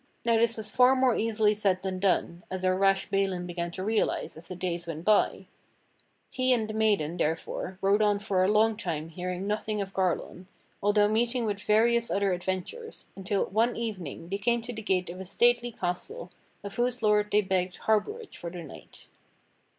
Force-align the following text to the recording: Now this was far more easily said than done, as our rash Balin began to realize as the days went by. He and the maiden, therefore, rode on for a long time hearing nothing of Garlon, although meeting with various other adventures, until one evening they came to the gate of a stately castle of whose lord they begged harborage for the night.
Now 0.25 0.35
this 0.37 0.57
was 0.57 0.67
far 0.67 0.95
more 0.95 1.15
easily 1.15 1.53
said 1.53 1.83
than 1.83 1.99
done, 1.99 2.41
as 2.49 2.65
our 2.65 2.75
rash 2.75 3.11
Balin 3.11 3.45
began 3.45 3.69
to 3.73 3.83
realize 3.83 4.35
as 4.35 4.47
the 4.47 4.55
days 4.55 4.87
went 4.87 5.05
by. 5.05 5.45
He 6.31 6.53
and 6.53 6.67
the 6.67 6.73
maiden, 6.73 7.17
therefore, 7.17 7.77
rode 7.83 8.01
on 8.01 8.17
for 8.17 8.43
a 8.43 8.47
long 8.47 8.75
time 8.77 9.09
hearing 9.09 9.45
nothing 9.45 9.79
of 9.79 9.93
Garlon, 9.93 10.47
although 10.81 11.07
meeting 11.07 11.45
with 11.45 11.61
various 11.61 12.09
other 12.09 12.33
adventures, 12.33 13.05
until 13.15 13.45
one 13.45 13.77
evening 13.77 14.29
they 14.29 14.39
came 14.39 14.63
to 14.63 14.73
the 14.73 14.81
gate 14.81 15.11
of 15.11 15.19
a 15.19 15.25
stately 15.25 15.71
castle 15.71 16.31
of 16.63 16.77
whose 16.77 17.03
lord 17.03 17.29
they 17.29 17.41
begged 17.41 17.77
harborage 17.81 18.37
for 18.37 18.49
the 18.49 18.63
night. 18.63 19.05